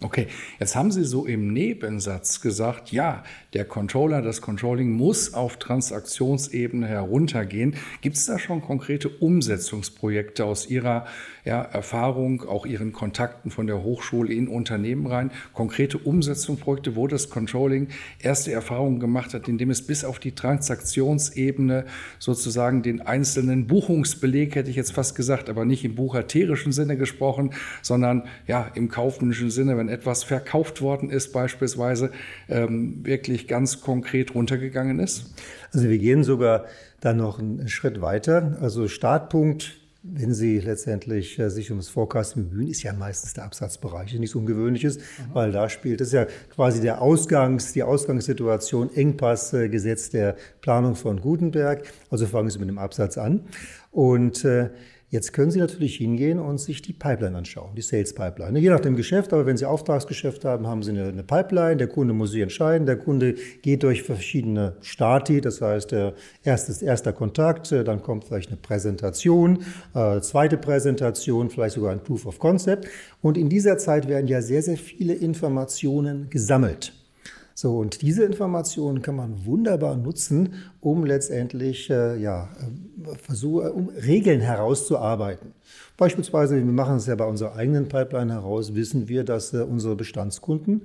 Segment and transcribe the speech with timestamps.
[0.00, 0.28] Okay,
[0.60, 6.86] jetzt haben Sie so im Nebensatz gesagt, ja, der Controller, das Controlling muss auf Transaktionsebene
[6.86, 7.74] heruntergehen.
[8.00, 11.06] Gibt es da schon konkrete Umsetzungsprojekte aus Ihrer
[11.44, 15.32] ja, Erfahrung, auch Ihren Kontakten von der Hochschule in Unternehmen rein?
[15.52, 17.88] Konkrete Umsetzungsprojekte, wo das Controlling
[18.20, 21.86] erste Erfahrungen gemacht hat, indem es bis auf die Transaktionsebene
[22.20, 27.50] sozusagen den einzelnen Buchungsbeleg, hätte ich jetzt fast gesagt, aber nicht im buchhalterischen Sinne gesprochen,
[27.82, 32.10] sondern ja, im kaufmännischen Sinne, wenn etwas was verkauft worden ist, beispielsweise,
[32.48, 35.34] ähm, wirklich ganz konkret runtergegangen ist?
[35.72, 36.64] Also wir gehen sogar
[37.00, 38.56] dann noch einen Schritt weiter.
[38.60, 43.44] Also Startpunkt wenn Sie letztendlich äh, sich um das Forecasting bemühen, ist ja meistens der
[43.44, 45.02] Absatzbereich, nichts Ungewöhnliches, mhm.
[45.32, 51.82] weil da spielt es ja quasi der Ausgangs, die Ausgangssituation, Engpassgesetz der Planung von Gutenberg.
[52.10, 53.42] Also fangen Sie mit dem Absatz an.
[53.90, 54.70] Und äh,
[55.10, 58.58] Jetzt können Sie natürlich hingehen und sich die Pipeline anschauen, die Sales Pipeline.
[58.58, 61.78] Je nach dem Geschäft, aber wenn Sie Auftragsgeschäft haben, haben Sie eine, Pipeline.
[61.78, 62.84] Der Kunde muss sich entscheiden.
[62.84, 66.12] Der Kunde geht durch verschiedene Stati, das heißt, der
[66.44, 69.64] erste, erster Kontakt, äh, dann kommt vielleicht eine Präsentation,
[69.94, 72.86] äh, zweite Präsentation, vielleicht sogar ein Proof of Concept.
[73.22, 76.92] Und in dieser Zeit werden ja sehr, sehr viele Informationen gesammelt.
[77.60, 83.88] So, und diese Informationen kann man wunderbar nutzen, um letztendlich äh, ja, äh, Versuche, um
[83.88, 85.54] Regeln herauszuarbeiten.
[85.96, 89.96] Beispielsweise, wir machen es ja bei unserer eigenen Pipeline heraus, wissen wir, dass äh, unsere
[89.96, 90.82] Bestandskunden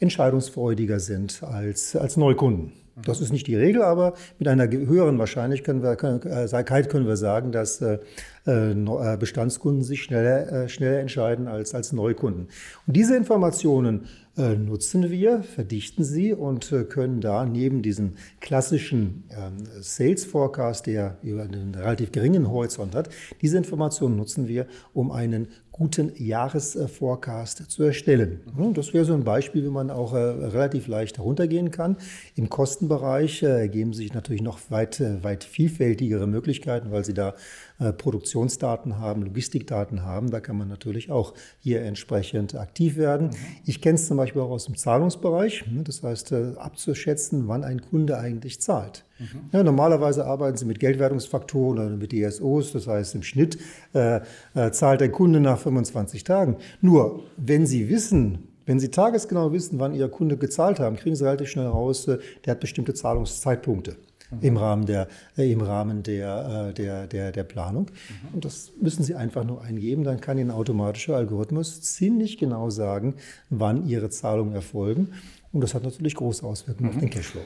[0.00, 2.72] entscheidungsfreudiger sind als, als Neukunden.
[3.06, 7.16] Das ist nicht die Regel, aber mit einer höheren Wahrscheinlichkeit können wir, äh, können wir
[7.16, 7.98] sagen, dass äh,
[8.46, 12.48] äh, Bestandskunden sich schneller, schneller entscheiden als, als Neukunden.
[12.86, 14.06] Und diese Informationen
[14.36, 21.42] nutzen wir, verdichten sie und können da neben diesem klassischen ähm, Sales Forecast, der über
[21.42, 23.10] einen relativ geringen Horizont hat,
[23.42, 25.48] diese Informationen nutzen wir, um einen
[25.80, 28.40] guten Jahresforecast zu erstellen.
[28.74, 31.96] Das wäre so ein Beispiel, wie man auch relativ leicht heruntergehen kann.
[32.34, 37.32] Im Kostenbereich ergeben sich natürlich noch weit, weit vielfältigere Möglichkeiten, weil Sie da äh,
[37.80, 40.30] Produktionsdaten haben, Logistikdaten haben.
[40.30, 43.28] Da kann man natürlich auch hier entsprechend aktiv werden.
[43.28, 43.36] Mhm.
[43.64, 45.64] Ich kenne es zum Beispiel auch aus dem Zahlungsbereich.
[45.66, 49.04] Ne, das heißt, äh, abzuschätzen, wann ein Kunde eigentlich zahlt.
[49.18, 49.50] Mhm.
[49.52, 52.72] Ja, normalerweise arbeiten Sie mit Geldwertungsfaktoren oder mit DSOs.
[52.72, 53.58] Das heißt, im Schnitt
[53.94, 54.20] äh,
[54.54, 56.56] äh, zahlt der Kunde nach 25 Tagen.
[56.80, 61.24] Nur, wenn Sie wissen, wenn Sie tagesgenau wissen, wann Ihr Kunde gezahlt haben, kriegen Sie
[61.24, 63.96] relativ schnell raus, der hat bestimmte Zahlungszeitpunkte
[64.30, 64.38] mhm.
[64.40, 67.86] im Rahmen der, äh, im Rahmen der, äh, der, der, der Planung.
[67.86, 68.34] Mhm.
[68.34, 70.04] Und das müssen Sie einfach nur eingeben.
[70.04, 73.14] Dann kann Ihnen ein automatischer Algorithmus ziemlich genau sagen,
[73.48, 75.12] wann Ihre Zahlungen erfolgen.
[75.52, 76.94] Und das hat natürlich große Auswirkungen mhm.
[76.94, 77.40] auf den Cashflow.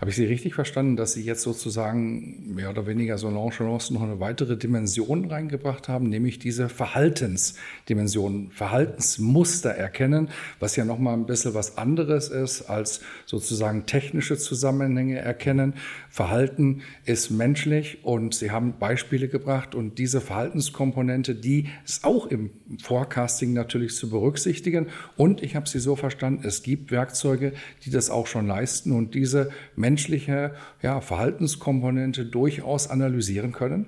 [0.00, 4.00] Habe ich Sie richtig verstanden, dass Sie jetzt sozusagen mehr oder weniger so nonchalant noch
[4.00, 11.52] eine weitere Dimension reingebracht haben, nämlich diese Verhaltensdimension, Verhaltensmuster erkennen, was ja nochmal ein bisschen
[11.52, 15.74] was anderes ist als sozusagen technische Zusammenhänge erkennen.
[16.08, 22.52] Verhalten ist menschlich und Sie haben Beispiele gebracht und diese Verhaltenskomponente, die ist auch im
[22.82, 24.86] Forecasting natürlich zu berücksichtigen.
[25.18, 27.49] Und ich habe Sie so verstanden, es gibt Werkzeuge,
[27.84, 30.52] die das auch schon leisten und diese menschliche
[30.82, 33.86] ja, Verhaltenskomponente durchaus analysieren können?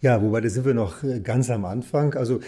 [0.00, 2.14] Ja, wobei da sind wir noch äh, ganz am Anfang.
[2.14, 2.40] Also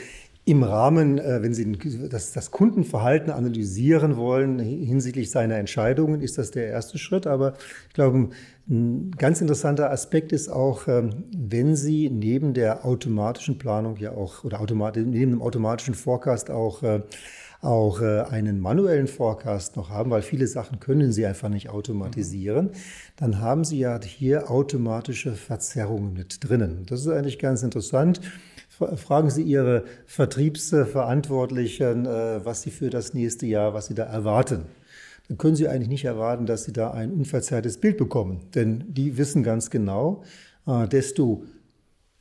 [0.45, 1.71] im Rahmen, äh, wenn Sie
[2.09, 7.27] das, das, Kundenverhalten analysieren wollen hinsichtlich seiner Entscheidungen, ist das der erste Schritt.
[7.27, 7.55] Aber
[7.89, 8.31] ich glaube,
[8.69, 14.43] ein ganz interessanter Aspekt ist auch, ähm, wenn Sie neben der automatischen Planung ja auch
[14.45, 17.03] oder neben dem automatischen Forecast auch äh,
[17.63, 22.67] auch äh, einen manuellen Forecast noch haben, weil viele Sachen können Sie einfach nicht automatisieren,
[22.67, 22.71] mhm.
[23.17, 26.87] dann haben Sie ja hier automatische Verzerrungen mit drinnen.
[26.87, 28.21] Das ist eigentlich ganz interessant.
[28.97, 34.65] Fragen Sie Ihre Vertriebsverantwortlichen, äh, was Sie für das nächste Jahr, was Sie da erwarten
[35.31, 38.41] dann können Sie eigentlich nicht erwarten, dass Sie da ein unverzerrtes Bild bekommen.
[38.57, 40.25] Denn die wissen ganz genau,
[40.67, 41.45] äh, desto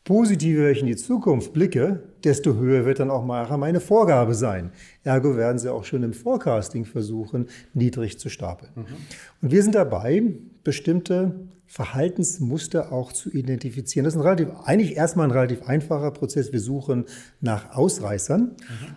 [0.09, 4.71] positiver ich in die Zukunft blicke, desto höher wird dann auch meine Vorgabe sein.
[5.03, 7.45] Ergo werden Sie auch schon im Forecasting versuchen,
[7.75, 8.71] niedrig zu stapeln.
[8.73, 8.85] Mhm.
[9.43, 10.23] Und wir sind dabei,
[10.63, 11.35] bestimmte
[11.67, 14.03] Verhaltensmuster auch zu identifizieren.
[14.03, 16.51] Das ist ein relativ, eigentlich erstmal ein relativ einfacher Prozess.
[16.51, 17.05] Wir suchen
[17.39, 18.55] nach Ausreißern, mhm.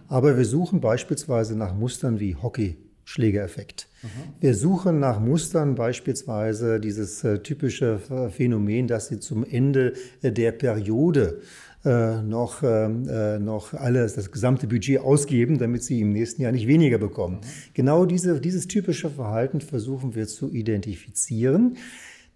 [0.08, 2.36] aber wir suchen beispielsweise nach Mustern wie
[3.12, 3.88] Hockeyschlägereffekt.
[4.02, 4.08] Mhm.
[4.40, 7.98] Wir suchen nach Mustern beispielsweise dieses äh, typische
[8.30, 11.40] Phänomen, dass sie zum Ende der Periode
[11.84, 16.52] äh, noch, ähm, äh, noch alles, das gesamte Budget ausgeben, damit sie im nächsten Jahr
[16.52, 17.40] nicht weniger bekommen.
[17.74, 21.76] Genau diese, dieses typische Verhalten versuchen wir zu identifizieren.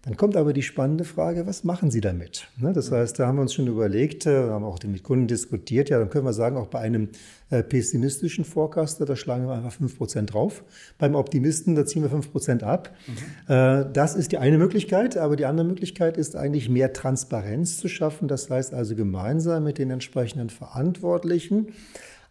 [0.03, 2.47] Dann kommt aber die spannende Frage, was machen Sie damit?
[2.57, 5.89] Ne, das heißt, da haben wir uns schon überlegt, äh, haben auch mit Kunden diskutiert,
[5.89, 7.09] ja, dann können wir sagen, auch bei einem
[7.49, 10.63] äh, pessimistischen Forecaster, da schlagen wir einfach 5% drauf.
[10.97, 12.95] Beim Optimisten, da ziehen wir 5% ab.
[13.07, 13.53] Mhm.
[13.53, 17.89] Äh, das ist die eine Möglichkeit, aber die andere Möglichkeit ist eigentlich mehr Transparenz zu
[17.89, 18.27] schaffen.
[18.27, 21.73] Das heißt also gemeinsam mit den entsprechenden Verantwortlichen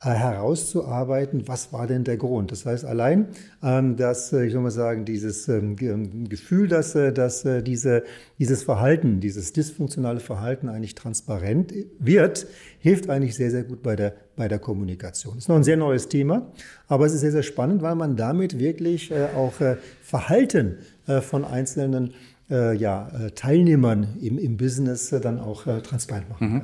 [0.03, 2.53] äh, herauszuarbeiten, was war denn der Grund.
[2.53, 3.29] Das heißt, allein
[3.63, 8.05] ähm, dass, ich soll mal sagen, dieses ähm, ähm, Gefühl, dass, äh, dass äh, diese,
[8.39, 12.47] dieses Verhalten, dieses dysfunktionale Verhalten eigentlich transparent wird,
[12.79, 15.37] hilft eigentlich sehr, sehr gut bei der, bei der Kommunikation.
[15.37, 16.53] Das ist noch ein sehr neues Thema,
[16.89, 19.55] aber es ist sehr, sehr spannend, weil man damit wirklich auch
[20.03, 20.79] Verhalten
[21.23, 22.15] von einzelnen
[22.49, 26.41] ja, Teilnehmern im, im Business dann auch transparent macht.
[26.41, 26.63] Mhm.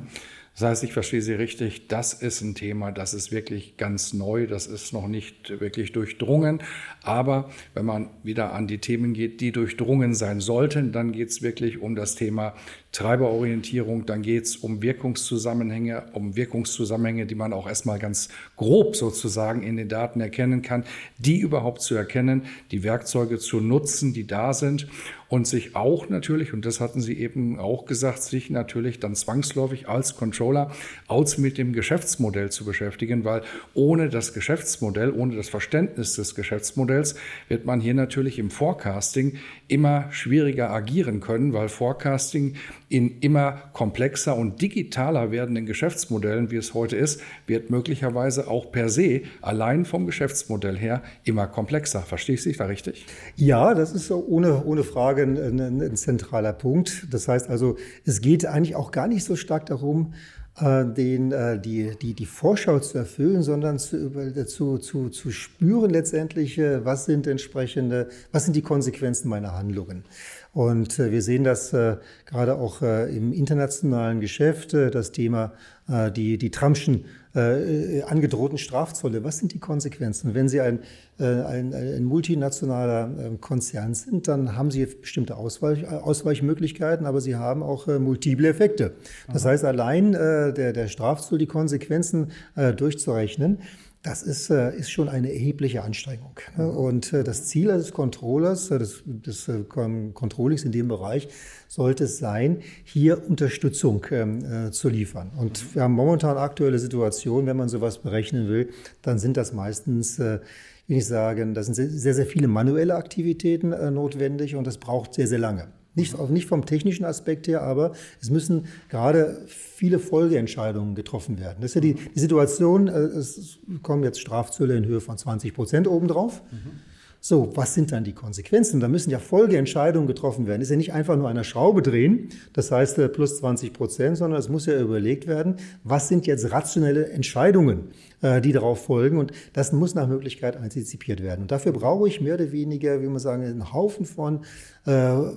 [0.55, 4.47] Das heißt, ich verstehe Sie richtig, das ist ein Thema, das ist wirklich ganz neu,
[4.47, 6.63] das ist noch nicht wirklich durchdrungen.
[7.03, 11.41] Aber wenn man wieder an die Themen geht, die durchdrungen sein sollten, dann geht es
[11.41, 12.55] wirklich um das Thema
[12.93, 18.29] Treiberorientierung, dann geht es um Wirkungszusammenhänge, um Wirkungszusammenhänge, die man auch erstmal ganz
[18.59, 20.85] grob sozusagen in den Daten erkennen kann,
[21.17, 24.87] die überhaupt zu erkennen, die Werkzeuge zu nutzen, die da sind
[25.33, 29.89] und sich auch natürlich, und das hatten Sie eben auch gesagt, sich natürlich dann zwangsläufig
[29.89, 30.71] als Controller
[31.07, 33.41] aus mit dem Geschäftsmodell zu beschäftigen, weil
[33.73, 37.15] ohne das Geschäftsmodell, ohne das Verständnis des Geschäftsmodells
[37.49, 39.39] wird man hier natürlich im Forecasting
[39.69, 42.57] immer schwieriger agieren können, weil Forecasting
[42.91, 48.91] in immer komplexer und digitaler werdenden Geschäftsmodellen, wie es heute ist, wird möglicherweise auch per
[48.91, 52.03] se allein vom Geschäftsmodell her immer komplexer.
[52.03, 53.07] Verstehe ich Sie da richtig?
[53.37, 57.07] Ja, das ist ohne, ohne Frage ein, ein, ein zentraler Punkt.
[57.11, 60.13] Das heißt also, es geht eigentlich auch gar nicht so stark darum,
[60.61, 65.89] äh, den, äh, die, die, die Vorschau zu erfüllen, sondern zu, zu, zu, zu spüren
[65.89, 70.05] letztendlich, äh, was sind entsprechende, was sind die Konsequenzen meiner Handlungen.
[70.53, 75.55] Und wir sehen das gerade auch im internationalen Geschäft, das Thema
[75.89, 79.25] die, die Trumpschen äh, angedrohten Strafzölle.
[79.25, 80.35] Was sind die Konsequenzen?
[80.35, 80.81] Wenn Sie ein,
[81.19, 87.37] äh, ein, ein multinationaler äh, Konzern sind, dann haben Sie bestimmte Ausweich, Ausweichmöglichkeiten, aber Sie
[87.37, 88.93] haben auch äh, multiple Effekte.
[89.33, 93.59] Das heißt, allein äh, der, der Strafzoll, die Konsequenzen äh, durchzurechnen,
[94.03, 96.35] das ist, äh, ist schon eine erhebliche Anstrengung.
[96.57, 96.69] Ne?
[96.69, 101.29] Und äh, das Ziel des Controllers, äh, des, des Controllings in dem Bereich,
[101.69, 105.31] sollte es sein, hier Unterstützung ähm, zu liefern.
[105.37, 108.71] Und wir haben momentan aktuelle Situationen, wenn man sowas berechnen will,
[109.03, 110.41] dann sind das meistens will
[110.89, 115.39] ich sagen, da sind sehr, sehr viele manuelle Aktivitäten notwendig und das braucht sehr, sehr
[115.39, 115.69] lange.
[115.95, 121.59] Nicht, nicht vom technischen Aspekt her, aber es müssen gerade viele Folgeentscheidungen getroffen werden.
[121.61, 125.53] Das ist ja die, die Situation, äh, es kommen jetzt Strafzölle in Höhe von 20
[125.53, 126.43] Prozent obendrauf.
[126.51, 126.92] Mhm.
[127.25, 128.81] So, was sind dann die Konsequenzen?
[128.81, 130.61] Da müssen ja Folgeentscheidungen getroffen werden.
[130.61, 134.41] Ist ja nicht einfach nur eine Schraube drehen, das heißt äh, plus 20 Prozent, sondern
[134.41, 135.55] es muss ja überlegt werden,
[135.85, 137.91] was sind jetzt rationelle Entscheidungen,
[138.23, 139.19] äh, die darauf folgen.
[139.19, 141.43] Und das muss nach Möglichkeit antizipiert werden.
[141.43, 144.41] Und dafür brauche ich mehr oder weniger, wie man sagen, einen Haufen von,
[144.85, 144.91] äh,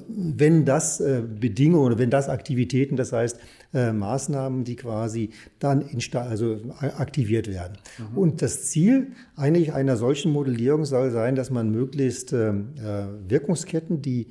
[0.07, 1.03] wenn das
[1.39, 3.37] Bedingungen oder wenn das Aktivitäten, das heißt
[3.75, 7.77] Maßnahmen, die quasi dann also aktiviert werden.
[7.97, 8.17] Mhm.
[8.17, 14.01] Und das Ziel eigentlich einer solchen Modellierung soll sein, dass man möglichst ähm, äh, Wirkungsketten,
[14.01, 14.27] die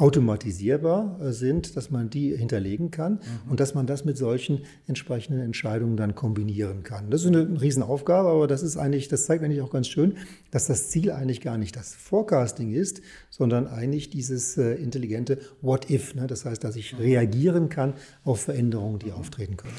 [0.00, 3.50] automatisierbar äh, sind, dass man die hinterlegen kann mhm.
[3.50, 7.10] und dass man das mit solchen entsprechenden Entscheidungen dann kombinieren kann.
[7.10, 10.16] Das ist eine Riesenaufgabe, aber das ist eigentlich, das zeigt eigentlich auch ganz schön,
[10.50, 15.90] dass das Ziel eigentlich gar nicht das Forecasting ist, sondern eigentlich dieses äh, intelligente What
[15.90, 16.14] if.
[16.14, 16.26] Ne?
[16.26, 17.00] Das heißt, dass ich mhm.
[17.00, 19.14] reagieren kann auf Veränderungen, die mhm.
[19.14, 19.74] auftreten können.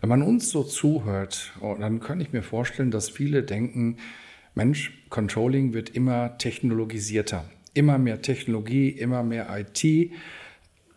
[0.00, 3.96] Wenn man uns so zuhört, oh, dann kann ich mir vorstellen, dass viele denken,
[4.54, 7.44] Mensch, Controlling wird immer technologisierter.
[7.78, 10.10] Immer mehr Technologie, immer mehr IT.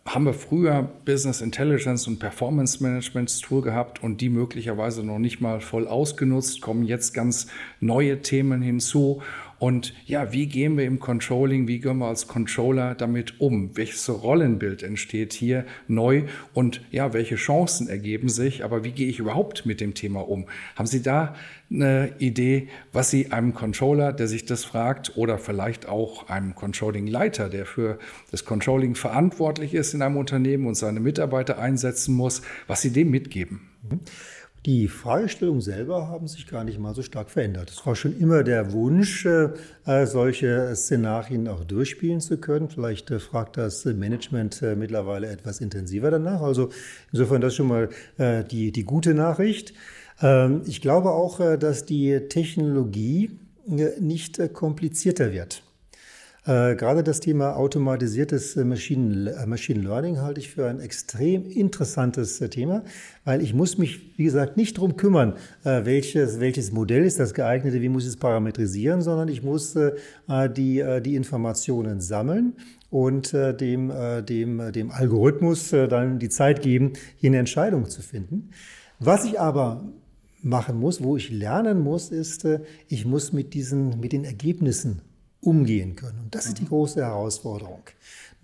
[0.04, 5.40] Haben wir früher Business Intelligence und Performance Management Tool gehabt und die möglicherweise noch nicht
[5.40, 7.46] mal voll ausgenutzt, kommen jetzt ganz
[7.78, 9.22] neue Themen hinzu
[9.62, 13.76] Und ja, wie gehen wir im Controlling, wie gehen wir als Controller damit um?
[13.76, 18.64] Welches Rollenbild entsteht hier neu und ja, welche Chancen ergeben sich?
[18.64, 20.46] Aber wie gehe ich überhaupt mit dem Thema um?
[20.74, 21.36] Haben Sie da
[21.70, 27.48] eine Idee, was Sie einem Controller, der sich das fragt, oder vielleicht auch einem Controlling-Leiter,
[27.48, 28.00] der für
[28.32, 33.12] das Controlling verantwortlich ist in einem Unternehmen und seine Mitarbeiter einsetzen muss, was Sie dem
[33.12, 33.60] mitgeben?
[33.88, 34.00] Mhm.
[34.64, 37.70] Die Fragestellungen selber haben sich gar nicht mal so stark verändert.
[37.70, 42.68] Es war schon immer der Wunsch, äh, solche Szenarien auch durchspielen zu können.
[42.68, 46.42] Vielleicht äh, fragt das Management äh, mittlerweile etwas intensiver danach.
[46.42, 46.68] Also
[47.10, 47.88] insofern das schon mal
[48.18, 49.74] die, die gute Nachricht.
[50.20, 53.30] Ähm, ich glaube auch, dass die Technologie
[53.98, 55.62] nicht komplizierter wird.
[56.44, 61.48] Äh, gerade das Thema automatisiertes äh, Machine, äh, Machine Learning halte ich für ein extrem
[61.48, 62.82] interessantes äh, Thema,
[63.24, 67.80] weil ich muss mich, wie gesagt, nicht darum kümmern, welches, welches Modell ist das geeignete,
[67.80, 72.54] wie muss ich es parametrisieren, sondern ich muss die, die Informationen sammeln
[72.90, 73.92] und dem,
[74.28, 78.50] dem, dem Algorithmus dann die Zeit geben, hier eine Entscheidung zu finden.
[78.98, 79.84] Was ich aber
[80.42, 82.46] machen muss, wo ich lernen muss, ist,
[82.88, 85.00] ich muss mit diesen, mit den Ergebnissen
[85.42, 86.20] umgehen können.
[86.24, 87.82] Und das ist die große Herausforderung.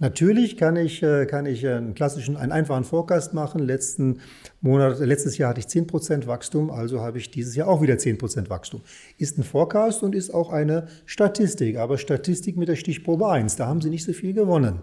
[0.00, 3.60] Natürlich kann ich, äh, kann ich einen klassischen, einen einfachen Forecast machen.
[3.60, 4.20] Letzten
[4.60, 8.48] Monat, letztes Jahr hatte ich 10% Wachstum, also habe ich dieses Jahr auch wieder 10%
[8.48, 8.80] Wachstum.
[9.16, 13.66] Ist ein Forecast und ist auch eine Statistik, aber Statistik mit der Stichprobe 1, da
[13.66, 14.80] haben Sie nicht so viel gewonnen.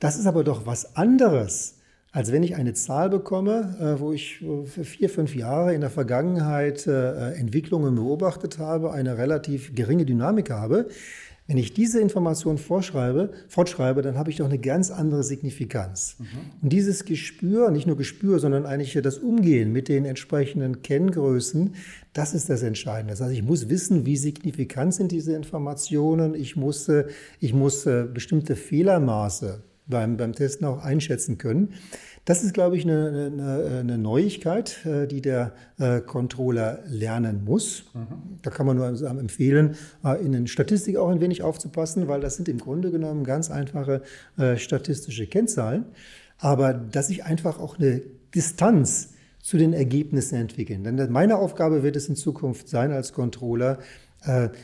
[0.00, 1.76] Das ist aber doch was anderes,
[2.10, 5.80] als wenn ich eine Zahl bekomme, äh, wo ich äh, für vier, fünf Jahre in
[5.80, 10.88] der Vergangenheit Entwicklungen beobachtet habe, eine relativ geringe Dynamik habe,
[11.48, 16.16] wenn ich diese Information vorschreibe, fortschreibe, dann habe ich doch eine ganz andere Signifikanz.
[16.18, 16.26] Mhm.
[16.62, 21.74] Und dieses Gespür, nicht nur Gespür, sondern eigentlich das Umgehen mit den entsprechenden Kenngrößen,
[22.12, 23.12] das ist das Entscheidende.
[23.12, 26.34] Das heißt, ich muss wissen, wie signifikant sind diese Informationen.
[26.34, 27.06] Ich muss, äh,
[27.40, 31.74] ich muss äh, bestimmte Fehlermaße beim, beim Testen auch einschätzen können.
[32.24, 37.84] Das ist, glaube ich, eine, eine, eine Neuigkeit, äh, die der äh, Controller lernen muss.
[37.94, 38.38] Mhm.
[38.42, 39.74] Da kann man nur empfehlen,
[40.04, 43.50] äh, in den Statistik auch ein wenig aufzupassen, weil das sind im Grunde genommen ganz
[43.50, 44.02] einfache
[44.56, 45.84] statistische Kennzahlen.
[46.38, 48.02] Aber dass ich einfach auch eine
[48.34, 49.10] Distanz
[49.40, 50.84] zu den Ergebnissen entwickeln.
[50.84, 53.78] Denn meine Aufgabe wird es in Zukunft sein, als Controller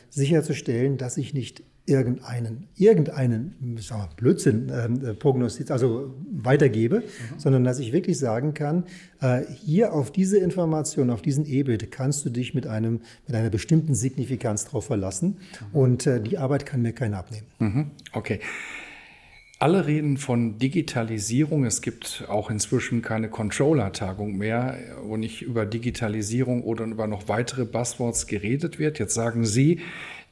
[0.08, 7.38] sicherzustellen, dass ich nicht irgendeinen, irgendeinen sagen wir, Blödsinn äh, prognostiziert, also weitergebe, mhm.
[7.38, 8.84] sondern dass ich wirklich sagen kann,
[9.20, 13.50] äh, hier auf diese Information, auf diesen EBIT kannst du dich mit, einem, mit einer
[13.50, 15.38] bestimmten Signifikanz drauf verlassen
[15.72, 15.78] mhm.
[15.78, 17.46] und äh, die Arbeit kann mir keiner abnehmen.
[17.58, 17.90] Mhm.
[18.12, 18.40] Okay.
[19.60, 21.64] Alle reden von Digitalisierung.
[21.64, 27.64] Es gibt auch inzwischen keine Controller-Tagung mehr, wo nicht über Digitalisierung oder über noch weitere
[27.64, 29.00] Buzzwords geredet wird.
[29.00, 29.80] Jetzt sagen Sie,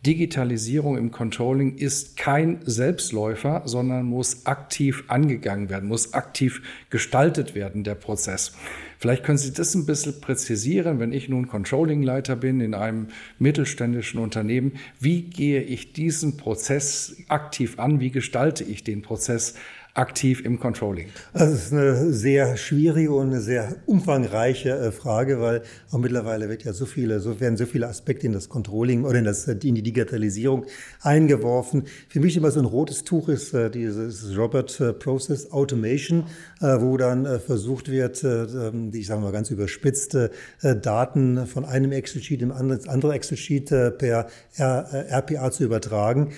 [0.06, 7.82] Digitalisierung im Controlling ist kein Selbstläufer, sondern muss aktiv angegangen werden, muss aktiv gestaltet werden,
[7.82, 8.52] der Prozess.
[8.98, 13.08] Vielleicht können Sie das ein bisschen präzisieren, wenn ich nun Controllingleiter bin in einem
[13.38, 14.72] mittelständischen Unternehmen.
[15.00, 17.98] Wie gehe ich diesen Prozess aktiv an?
[17.98, 19.54] Wie gestalte ich den Prozess
[19.96, 21.08] aktiv im Controlling?
[21.32, 26.64] Das ist eine sehr schwierige und eine sehr umfangreiche äh, Frage, weil auch mittlerweile wird
[26.64, 29.74] ja so viele, so werden so viele Aspekte in das Controlling oder in, das, in
[29.74, 30.66] die Digitalisierung
[31.00, 31.84] eingeworfen.
[32.08, 36.24] Für mich immer so ein rotes Tuch ist äh, dieses Robert äh, Process Automation,
[36.60, 40.30] wo dann versucht wird, ähm, ich sage mal ganz überspitzte
[40.62, 44.26] Daten von einem Excel-Sheet in ein andere Excel-Sheet per
[44.56, 46.32] RPA zu übertragen.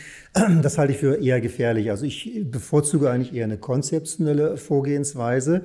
[0.63, 1.91] Das halte ich für eher gefährlich.
[1.91, 5.63] Also ich bevorzuge eigentlich eher eine konzeptionelle Vorgehensweise.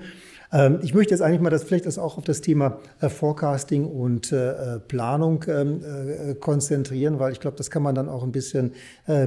[0.53, 4.31] Ähm, ich möchte jetzt eigentlich mal das vielleicht auch auf das Thema äh, Forecasting und
[4.31, 8.73] äh, Planung ähm, äh, konzentrieren, weil ich glaube, das kann man dann auch ein bisschen,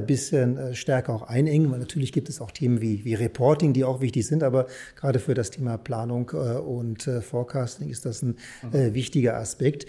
[0.05, 4.01] bisschen stärker auch einengen, weil natürlich gibt es auch Themen wie, wie Reporting, die auch
[4.01, 8.35] wichtig sind, aber gerade für das Thema Planung und Forecasting ist das ein
[8.71, 9.85] wichtiger Aspekt.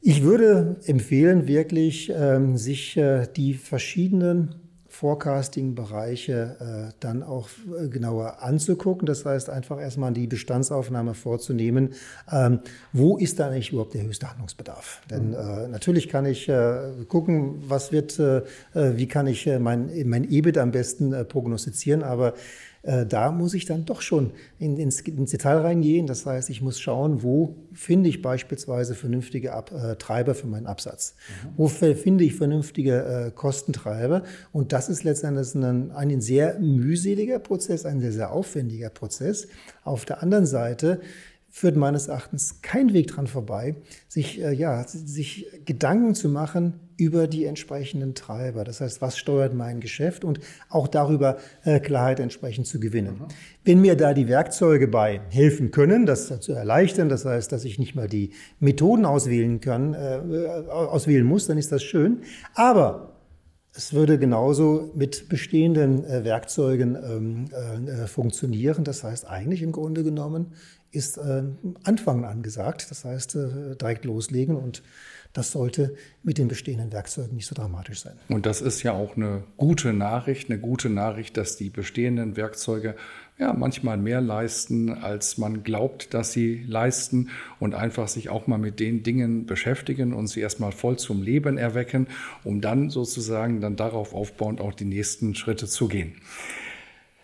[0.00, 2.98] Ich würde empfehlen, wirklich ähm, sich
[3.36, 4.65] die verschiedenen
[4.96, 7.48] Forecasting-Bereiche äh, dann auch
[7.78, 9.06] äh, genauer anzugucken.
[9.06, 11.94] Das heißt, einfach erstmal die Bestandsaufnahme vorzunehmen.
[12.32, 12.60] Ähm,
[12.92, 15.02] wo ist da eigentlich überhaupt der höchste Handlungsbedarf?
[15.10, 15.34] Denn mhm.
[15.34, 20.30] äh, natürlich kann ich äh, gucken, was wird, äh, äh, wie kann ich mein, mein
[20.30, 22.32] EBIT am besten prognostizieren, aber äh,
[22.86, 26.06] da muss ich dann doch schon in, ins, ins, Detail reingehen.
[26.06, 30.66] Das heißt, ich muss schauen, wo finde ich beispielsweise vernünftige Ab, äh, Treiber für meinen
[30.66, 31.14] Absatz?
[31.28, 31.48] Mhm.
[31.56, 34.22] Wo finde ich vernünftige äh, Kostentreiber?
[34.52, 39.48] Und das ist letztendlich ein, ein sehr mühseliger Prozess, ein sehr, sehr aufwendiger Prozess.
[39.82, 41.00] Auf der anderen Seite
[41.56, 43.76] führt meines Erachtens kein Weg dran vorbei,
[44.08, 48.62] sich, äh, ja, sich Gedanken zu machen über die entsprechenden Treiber.
[48.62, 53.20] Das heißt, was steuert mein Geschäft und auch darüber äh, Klarheit entsprechend zu gewinnen.
[53.20, 53.28] Mhm.
[53.64, 57.78] Wenn mir da die Werkzeuge bei helfen können, das zu erleichtern, das heißt, dass ich
[57.78, 60.20] nicht mal die Methoden auswählen kann, äh,
[60.68, 62.18] auswählen muss, dann ist das schön.
[62.52, 63.15] Aber
[63.76, 68.84] es würde genauso mit bestehenden äh, Werkzeugen ähm, äh, funktionieren.
[68.84, 70.52] Das heißt, eigentlich im Grunde genommen
[70.92, 71.42] ist äh,
[71.84, 72.90] Anfangen angesagt.
[72.90, 74.82] Das heißt, äh, direkt loslegen und
[75.32, 78.14] das sollte mit den bestehenden Werkzeugen nicht so dramatisch sein.
[78.28, 82.96] Und das ist ja auch eine gute Nachricht, eine gute Nachricht, dass die bestehenden Werkzeuge
[83.38, 87.28] ja manchmal mehr leisten, als man glaubt, dass sie leisten
[87.60, 91.58] und einfach sich auch mal mit den Dingen beschäftigen und sie erstmal voll zum Leben
[91.58, 92.06] erwecken,
[92.44, 96.14] um dann sozusagen dann darauf aufbauend auch die nächsten Schritte zu gehen.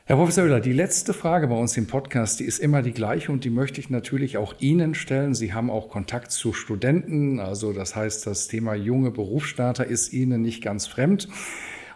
[0.05, 3.31] Herr Professor Oehler, die letzte Frage bei uns im Podcast, die ist immer die gleiche
[3.31, 5.33] und die möchte ich natürlich auch Ihnen stellen.
[5.33, 10.43] Sie haben auch Kontakt zu Studenten, also das heißt, das Thema junge Berufsstarter ist Ihnen
[10.43, 11.29] nicht ganz fremd.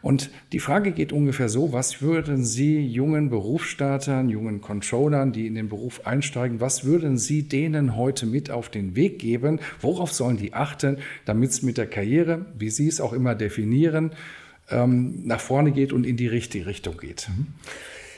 [0.02, 5.56] Und die Frage geht ungefähr so, was würden Sie jungen Berufsstartern, jungen Controllern, die in
[5.56, 9.58] den Beruf einsteigen, was würden Sie denen heute mit auf den Weg geben?
[9.80, 14.12] Worauf sollen die achten, damit es mit der Karriere, wie Sie es auch immer definieren,
[14.70, 17.28] ähm, nach vorne geht und in die richtige Richtung geht?
[17.28, 17.48] Mhm.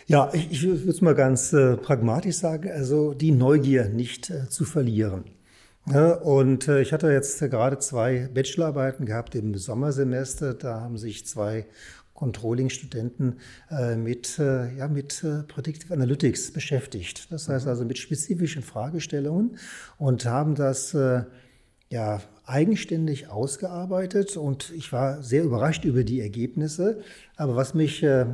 [0.08, 4.48] Ja, ich, ich würde es mal ganz äh, pragmatisch sagen, also die Neugier nicht äh,
[4.48, 5.24] zu verlieren.
[5.86, 10.54] Ja, und äh, ich hatte jetzt gerade zwei Bachelorarbeiten gehabt im Sommersemester.
[10.54, 11.66] Da haben sich zwei
[12.14, 13.36] Controlling-Studenten
[13.70, 17.30] äh, mit, äh, ja, mit äh, Predictive Analytics beschäftigt.
[17.30, 19.58] Das heißt also mit spezifischen Fragestellungen
[19.98, 21.24] und haben das äh,
[21.90, 27.00] ja, eigenständig ausgearbeitet und ich war sehr überrascht über die Ergebnisse.
[27.36, 28.24] Aber was mich äh,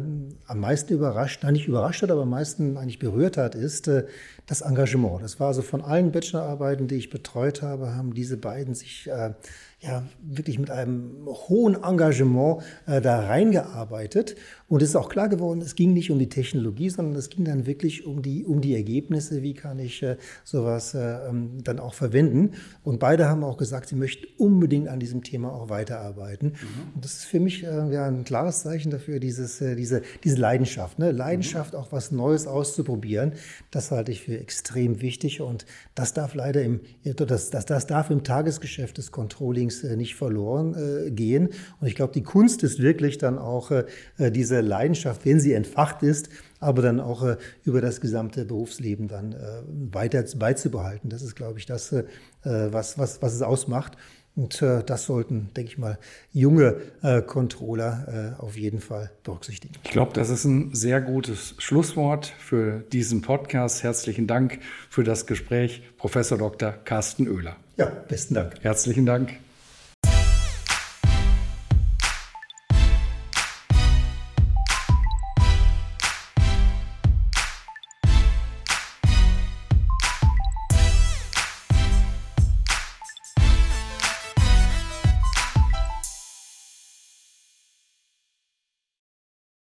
[0.46, 4.06] am meisten überrascht, nein, nicht überrascht hat, aber am meisten eigentlich berührt hat, ist äh,
[4.46, 5.22] das Engagement.
[5.22, 9.34] Das war also von allen Bachelorarbeiten, die ich betreut habe, haben diese beiden sich äh,
[9.84, 14.36] ja, wirklich mit einem hohen Engagement äh, da reingearbeitet.
[14.68, 17.44] Und es ist auch klar geworden, es ging nicht um die Technologie, sondern es ging
[17.44, 19.42] dann wirklich um die, um die Ergebnisse.
[19.42, 22.52] Wie kann ich äh, sowas äh, ähm, dann auch verwenden?
[22.82, 26.48] Und beide haben auch gesagt, sie möchten unbedingt an diesem Thema auch weiterarbeiten.
[26.48, 26.94] Mhm.
[26.94, 30.36] Und das ist für mich äh, ja, ein klares Zeichen dafür, dieses, äh, diese, diese
[30.36, 30.98] Leidenschaft.
[30.98, 31.10] Ne?
[31.10, 31.78] Leidenschaft, mhm.
[31.78, 33.32] auch was Neues auszuprobieren.
[33.70, 35.40] Das halte ich für extrem wichtig.
[35.40, 40.16] Und das darf leider im, das, das, das darf im Tagesgeschäft des Controllings äh, nicht
[40.16, 41.48] verloren äh, gehen.
[41.80, 43.84] Und ich glaube, die Kunst ist wirklich dann auch äh,
[44.30, 46.28] diese Leidenschaft, wenn sie entfacht ist,
[46.64, 49.36] aber dann auch über das gesamte Berufsleben dann
[49.92, 51.10] weiter beizubehalten.
[51.10, 51.94] Das ist, glaube ich, das,
[52.42, 53.96] was, was, was es ausmacht.
[54.36, 55.98] Und äh, das sollten, denke ich mal,
[56.32, 59.74] junge äh, Controller äh, auf jeden Fall berücksichtigen.
[59.84, 63.84] Ich glaube, das ist ein sehr gutes Schlusswort für diesen Podcast.
[63.84, 64.58] Herzlichen Dank
[64.90, 66.72] für das Gespräch, Professor Dr.
[66.72, 67.56] Carsten Oehler.
[67.76, 68.54] Ja, besten Dank.
[68.62, 69.43] Herzlichen Dank.